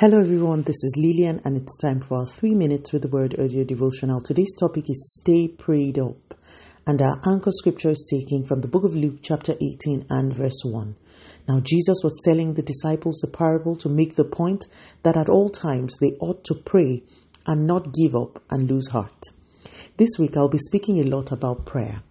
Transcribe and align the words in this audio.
Hello, 0.00 0.20
everyone. 0.20 0.62
This 0.62 0.84
is 0.84 0.94
Lillian, 0.96 1.40
and 1.44 1.56
it's 1.56 1.76
time 1.76 1.98
for 1.98 2.18
our 2.18 2.26
three 2.26 2.54
minutes 2.54 2.92
with 2.92 3.02
the 3.02 3.08
word 3.08 3.34
audio 3.36 3.64
devotional. 3.64 4.20
Today's 4.20 4.54
topic 4.54 4.88
is 4.88 5.18
Stay 5.20 5.48
Prayed 5.48 5.98
Up, 5.98 6.34
and 6.86 7.02
our 7.02 7.20
anchor 7.26 7.50
scripture 7.50 7.90
is 7.90 8.08
taken 8.08 8.44
from 8.46 8.60
the 8.60 8.68
book 8.68 8.84
of 8.84 8.94
Luke, 8.94 9.18
chapter 9.22 9.54
18, 9.54 10.06
and 10.08 10.32
verse 10.32 10.62
1. 10.64 10.94
Now, 11.48 11.58
Jesus 11.58 11.98
was 12.04 12.22
telling 12.24 12.54
the 12.54 12.62
disciples 12.62 13.18
the 13.18 13.36
parable 13.36 13.74
to 13.74 13.88
make 13.88 14.14
the 14.14 14.24
point 14.24 14.66
that 15.02 15.16
at 15.16 15.28
all 15.28 15.50
times 15.50 15.96
they 16.00 16.12
ought 16.20 16.44
to 16.44 16.54
pray 16.54 17.02
and 17.48 17.66
not 17.66 17.92
give 17.92 18.14
up 18.14 18.40
and 18.50 18.70
lose 18.70 18.86
heart. 18.86 19.20
This 19.96 20.10
week, 20.16 20.36
I'll 20.36 20.48
be 20.48 20.58
speaking 20.58 21.00
a 21.00 21.10
lot 21.10 21.32
about 21.32 21.66
prayer. 21.66 22.04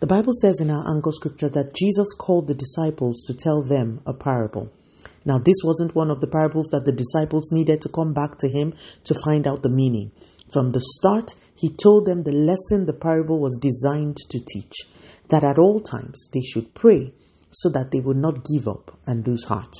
The 0.00 0.06
Bible 0.06 0.32
says 0.32 0.62
in 0.62 0.70
our 0.70 0.96
anchor 0.96 1.12
scripture 1.12 1.50
that 1.50 1.74
Jesus 1.74 2.14
called 2.14 2.46
the 2.46 2.54
disciples 2.54 3.26
to 3.26 3.34
tell 3.34 3.60
them 3.60 4.00
a 4.06 4.14
parable. 4.14 4.72
Now, 5.24 5.38
this 5.38 5.56
wasn't 5.64 5.94
one 5.94 6.10
of 6.10 6.20
the 6.20 6.26
parables 6.26 6.68
that 6.72 6.84
the 6.84 6.92
disciples 6.92 7.50
needed 7.50 7.80
to 7.82 7.88
come 7.88 8.12
back 8.12 8.38
to 8.38 8.48
him 8.48 8.74
to 9.04 9.14
find 9.24 9.46
out 9.46 9.62
the 9.62 9.70
meaning. 9.70 10.12
From 10.52 10.70
the 10.70 10.80
start, 10.80 11.34
he 11.56 11.70
told 11.70 12.06
them 12.06 12.22
the 12.22 12.32
lesson 12.32 12.86
the 12.86 12.92
parable 12.92 13.40
was 13.40 13.58
designed 13.60 14.16
to 14.30 14.38
teach 14.38 14.74
that 15.28 15.44
at 15.44 15.58
all 15.58 15.80
times 15.80 16.28
they 16.32 16.42
should 16.42 16.74
pray 16.74 17.12
so 17.50 17.70
that 17.70 17.90
they 17.90 18.00
would 18.00 18.16
not 18.16 18.44
give 18.44 18.68
up 18.68 18.98
and 19.06 19.26
lose 19.26 19.44
heart. 19.44 19.74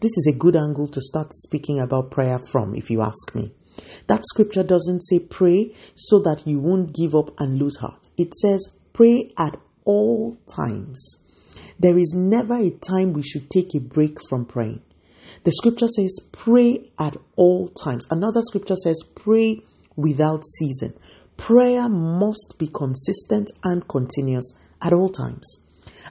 This 0.00 0.16
is 0.16 0.30
a 0.32 0.38
good 0.38 0.56
angle 0.56 0.86
to 0.88 1.00
start 1.00 1.32
speaking 1.32 1.80
about 1.80 2.10
prayer 2.10 2.38
from, 2.38 2.74
if 2.74 2.90
you 2.90 3.02
ask 3.02 3.34
me. 3.34 3.52
That 4.06 4.24
scripture 4.24 4.62
doesn't 4.62 5.00
say 5.00 5.18
pray 5.18 5.74
so 5.94 6.20
that 6.20 6.46
you 6.46 6.60
won't 6.60 6.94
give 6.94 7.14
up 7.14 7.30
and 7.40 7.58
lose 7.58 7.76
heart. 7.76 8.08
It 8.16 8.34
says 8.34 8.68
pray 8.92 9.32
at 9.38 9.58
all 9.84 10.36
times. 10.54 11.18
There 11.78 11.98
is 11.98 12.14
never 12.16 12.54
a 12.54 12.70
time 12.70 13.12
we 13.12 13.22
should 13.22 13.50
take 13.50 13.74
a 13.74 13.80
break 13.80 14.18
from 14.28 14.46
praying. 14.46 14.82
The 15.44 15.52
scripture 15.52 15.88
says, 15.88 16.18
pray 16.32 16.90
at 16.98 17.16
all 17.36 17.68
times. 17.68 18.06
Another 18.10 18.40
scripture 18.42 18.76
says, 18.76 19.02
pray 19.14 19.60
without 19.94 20.44
ceasing. 20.44 20.94
Prayer 21.36 21.88
must 21.88 22.54
be 22.58 22.68
consistent 22.68 23.50
and 23.62 23.86
continuous 23.86 24.54
at 24.82 24.92
all 24.92 25.10
times. 25.10 25.58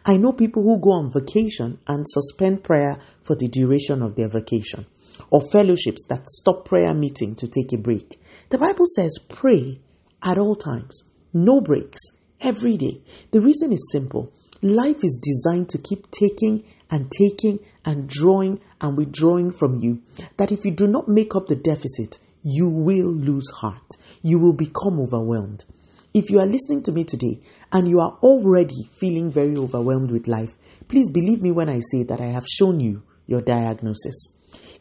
I 0.05 0.17
know 0.17 0.33
people 0.33 0.61
who 0.63 0.79
go 0.79 0.91
on 0.91 1.11
vacation 1.11 1.79
and 1.87 2.05
suspend 2.07 2.63
prayer 2.63 2.97
for 3.23 3.35
the 3.35 3.47
duration 3.47 4.03
of 4.03 4.15
their 4.15 4.29
vacation, 4.29 4.85
or 5.31 5.41
fellowships 5.51 6.05
that 6.09 6.27
stop 6.27 6.65
prayer 6.65 6.93
meeting 6.93 7.35
to 7.35 7.47
take 7.47 7.73
a 7.73 7.81
break. 7.81 8.19
The 8.49 8.59
Bible 8.59 8.85
says, 8.85 9.17
pray 9.27 9.79
at 10.23 10.37
all 10.37 10.55
times, 10.55 11.01
no 11.33 11.59
breaks, 11.59 12.01
every 12.39 12.77
day. 12.77 13.01
The 13.31 13.41
reason 13.41 13.73
is 13.73 13.89
simple 13.91 14.31
Life 14.61 15.03
is 15.03 15.19
designed 15.21 15.69
to 15.69 15.77
keep 15.77 16.09
taking 16.11 16.63
and 16.89 17.11
taking 17.11 17.59
and 17.83 18.07
drawing 18.07 18.61
and 18.79 18.97
withdrawing 18.97 19.51
from 19.51 19.79
you. 19.79 20.01
That 20.37 20.51
if 20.51 20.65
you 20.65 20.71
do 20.71 20.87
not 20.87 21.07
make 21.07 21.35
up 21.35 21.47
the 21.47 21.55
deficit, 21.55 22.19
you 22.41 22.69
will 22.69 23.11
lose 23.11 23.49
heart. 23.49 23.89
You 24.21 24.39
will 24.39 24.53
become 24.53 24.99
overwhelmed. 24.99 25.65
If 26.13 26.29
you 26.29 26.39
are 26.39 26.45
listening 26.45 26.83
to 26.83 26.93
me 26.93 27.03
today 27.03 27.41
and 27.73 27.89
you 27.89 27.99
are 27.99 28.17
already 28.23 28.83
feeling 28.93 29.31
very 29.31 29.57
overwhelmed 29.57 30.11
with 30.11 30.27
life, 30.27 30.55
please 30.87 31.09
believe 31.11 31.41
me 31.41 31.51
when 31.51 31.67
I 31.67 31.79
say 31.79 32.03
that 32.03 32.21
I 32.21 32.27
have 32.27 32.47
shown 32.47 32.79
you 32.79 33.03
your 33.27 33.41
diagnosis. 33.41 34.29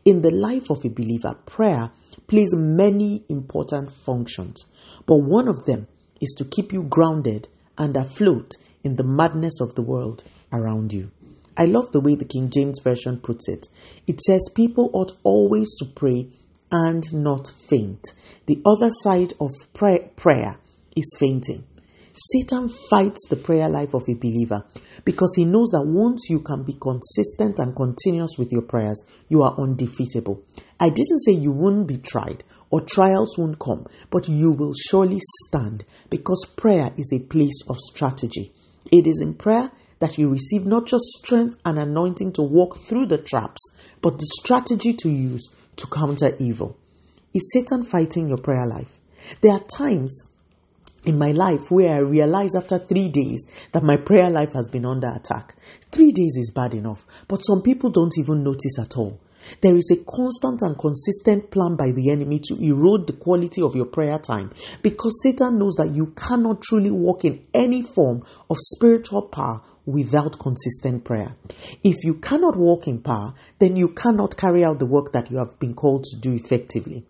In 0.04 0.22
the 0.22 0.30
life 0.30 0.70
of 0.70 0.84
a 0.84 0.90
believer, 0.90 1.34
prayer 1.46 1.90
plays 2.28 2.54
many 2.54 3.24
important 3.28 3.90
functions, 3.90 4.66
but 5.06 5.16
one 5.16 5.48
of 5.48 5.64
them 5.64 5.88
is 6.20 6.34
to 6.38 6.44
keep 6.44 6.72
you 6.72 6.84
grounded 6.84 7.48
and 7.76 7.96
afloat 7.96 8.52
in 8.84 8.96
the 8.96 9.04
madness 9.04 9.60
of 9.60 9.74
the 9.74 9.82
world 9.82 10.22
around 10.52 10.92
you. 10.92 11.10
I 11.56 11.64
love 11.64 11.90
the 11.92 12.00
way 12.00 12.14
the 12.14 12.24
King 12.24 12.50
James 12.50 12.80
Version 12.80 13.18
puts 13.18 13.48
it. 13.48 13.68
It 14.06 14.20
says, 14.20 14.50
People 14.54 14.90
ought 14.92 15.12
always 15.22 15.76
to 15.78 15.86
pray 15.86 16.28
and 16.70 17.02
not 17.12 17.48
faint. 17.68 18.04
The 18.46 18.60
other 18.66 18.90
side 18.90 19.32
of 19.40 19.50
prayer 19.72 20.58
is 20.96 21.16
fainting. 21.18 21.64
Satan 22.16 22.68
fights 22.68 23.26
the 23.28 23.36
prayer 23.36 23.68
life 23.68 23.92
of 23.92 24.08
a 24.08 24.14
believer 24.14 24.64
because 25.04 25.34
he 25.34 25.44
knows 25.44 25.70
that 25.70 25.84
once 25.84 26.26
you 26.30 26.40
can 26.40 26.62
be 26.62 26.74
consistent 26.74 27.58
and 27.58 27.74
continuous 27.74 28.36
with 28.38 28.52
your 28.52 28.62
prayers, 28.62 29.02
you 29.28 29.42
are 29.42 29.58
undefeatable. 29.58 30.40
I 30.78 30.90
didn't 30.90 31.22
say 31.24 31.32
you 31.32 31.50
won't 31.50 31.88
be 31.88 31.98
tried 31.98 32.44
or 32.70 32.82
trials 32.82 33.36
won't 33.36 33.58
come, 33.58 33.86
but 34.10 34.28
you 34.28 34.52
will 34.52 34.74
surely 34.74 35.18
stand 35.46 35.84
because 36.08 36.46
prayer 36.56 36.92
is 36.96 37.12
a 37.12 37.18
place 37.18 37.62
of 37.68 37.78
strategy. 37.78 38.52
It 38.92 39.06
is 39.06 39.20
in 39.20 39.34
prayer 39.34 39.70
that 39.98 40.18
you 40.18 40.28
receive 40.28 40.66
not 40.66 40.86
just 40.86 41.04
strength 41.04 41.56
and 41.64 41.78
anointing 41.78 42.32
to 42.32 42.42
walk 42.42 42.78
through 42.78 43.06
the 43.06 43.18
traps, 43.18 43.60
but 44.00 44.18
the 44.18 44.26
strategy 44.26 44.92
to 44.92 45.08
use 45.08 45.50
to 45.76 45.86
counter 45.86 46.34
evil. 46.38 46.76
Is 47.32 47.50
Satan 47.52 47.84
fighting 47.84 48.28
your 48.28 48.38
prayer 48.38 48.66
life? 48.66 49.00
There 49.40 49.52
are 49.52 49.60
times 49.60 50.24
in 51.06 51.18
my 51.18 51.32
life 51.32 51.70
where 51.70 51.92
I 51.92 51.98
realize 51.98 52.54
after 52.54 52.78
three 52.78 53.08
days 53.08 53.46
that 53.72 53.82
my 53.82 53.96
prayer 53.96 54.30
life 54.30 54.52
has 54.54 54.68
been 54.68 54.86
under 54.86 55.08
attack. 55.08 55.54
Three 55.90 56.12
days 56.12 56.36
is 56.36 56.52
bad 56.54 56.74
enough, 56.74 57.06
but 57.28 57.38
some 57.38 57.62
people 57.62 57.90
don't 57.90 58.16
even 58.18 58.42
notice 58.42 58.78
at 58.78 58.96
all. 58.96 59.20
There 59.60 59.76
is 59.76 59.90
a 59.90 60.02
constant 60.04 60.62
and 60.62 60.78
consistent 60.78 61.50
plan 61.50 61.76
by 61.76 61.92
the 61.92 62.10
enemy 62.10 62.40
to 62.44 62.56
erode 62.62 63.06
the 63.06 63.12
quality 63.12 63.60
of 63.60 63.76
your 63.76 63.86
prayer 63.86 64.18
time 64.18 64.50
because 64.82 65.22
Satan 65.22 65.58
knows 65.58 65.74
that 65.74 65.94
you 65.94 66.14
cannot 66.16 66.62
truly 66.62 66.90
walk 66.90 67.24
in 67.24 67.46
any 67.52 67.82
form 67.82 68.22
of 68.48 68.56
spiritual 68.58 69.22
power 69.22 69.60
without 69.86 70.38
consistent 70.38 71.04
prayer. 71.04 71.34
If 71.82 72.04
you 72.04 72.14
cannot 72.14 72.56
walk 72.56 72.88
in 72.88 73.00
power, 73.00 73.34
then 73.58 73.76
you 73.76 73.88
cannot 73.88 74.36
carry 74.36 74.64
out 74.64 74.78
the 74.78 74.86
work 74.86 75.12
that 75.12 75.30
you 75.30 75.38
have 75.38 75.58
been 75.58 75.74
called 75.74 76.04
to 76.04 76.18
do 76.18 76.32
effectively. 76.32 77.04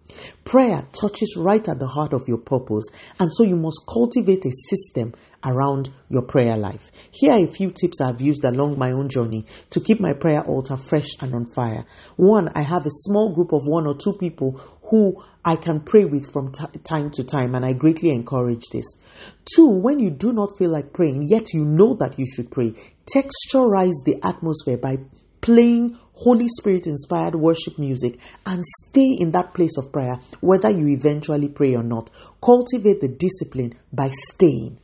Prayer 0.45 0.87
touches 0.93 1.37
right 1.37 1.67
at 1.69 1.79
the 1.79 1.87
heart 1.87 2.13
of 2.13 2.27
your 2.27 2.39
purpose, 2.39 2.87
and 3.19 3.33
so 3.33 3.45
you 3.45 3.57
must 3.57 3.83
cultivate 3.87 4.45
a 4.45 4.51
system 4.51 5.15
around 5.45 5.91
your 6.09 6.23
prayer 6.23 6.57
life. 6.57 6.91
Here 7.13 7.33
are 7.33 7.45
a 7.45 7.47
few 7.47 7.71
tips 7.71 8.01
I've 8.01 8.21
used 8.21 8.45
along 8.45 8.79
my 8.79 8.93
own 8.93 9.09
journey 9.09 9.45
to 9.71 9.81
keep 9.81 10.01
my 10.01 10.13
prayer 10.13 10.43
altar 10.43 10.77
fresh 10.77 11.09
and 11.21 11.35
on 11.35 11.47
fire. 11.47 11.85
One, 12.17 12.49
I 12.55 12.63
have 12.63 12.87
a 12.87 12.91
small 12.91 13.35
group 13.35 13.53
of 13.53 13.67
one 13.67 13.87
or 13.87 13.97
two 13.97 14.15
people 14.15 14.53
who 14.85 15.23
I 15.45 15.57
can 15.57 15.81
pray 15.81 16.05
with 16.05 16.31
from 16.31 16.53
t- 16.53 16.65
time 16.89 17.11
to 17.13 17.25
time, 17.25 17.55
and 17.55 17.65
I 17.65 17.73
greatly 17.73 18.11
encourage 18.11 18.65
this. 18.73 18.97
Two, 19.45 19.81
when 19.81 19.99
you 19.99 20.11
do 20.11 20.33
not 20.33 20.57
feel 20.57 20.71
like 20.71 20.93
praying, 20.93 21.29
yet 21.29 21.53
you 21.53 21.65
know 21.65 21.95
that 21.95 22.19
you 22.19 22.27
should 22.27 22.51
pray, 22.51 22.75
texturize 23.07 24.05
the 24.05 24.21
atmosphere 24.23 24.79
by 24.79 24.99
playing 25.41 25.99
Holy 26.15 26.49
Spirit 26.49 26.87
inspired 26.87 27.35
worship 27.35 27.79
music 27.79 28.19
and 28.47 28.63
stay 28.65 29.17
in 29.19 29.33
that 29.33 29.53
place 29.53 29.77
of 29.77 29.93
prayer, 29.93 30.19
whether 30.41 30.71
you 30.71 30.89
eventually 30.89 31.49
pray 31.49 31.75
or 31.75 31.83
not. 31.83 32.11
Cultivate 32.43 33.01
the 33.01 33.09
discipline 33.09 33.75
by 33.93 34.09
staying 34.11 34.79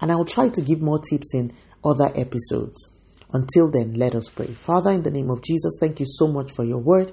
and 0.00 0.10
I 0.12 0.16
will 0.16 0.24
try 0.24 0.48
to 0.48 0.60
give 0.60 0.80
more 0.80 0.98
tips 0.98 1.34
in 1.34 1.52
other 1.84 2.10
episodes. 2.14 2.88
Until 3.32 3.70
then, 3.70 3.94
let 3.94 4.14
us 4.14 4.30
pray. 4.30 4.46
Father, 4.46 4.90
in 4.90 5.02
the 5.02 5.10
name 5.10 5.30
of 5.30 5.42
Jesus, 5.42 5.78
thank 5.80 6.00
you 6.00 6.06
so 6.08 6.28
much 6.28 6.52
for 6.52 6.64
your 6.64 6.78
word. 6.78 7.12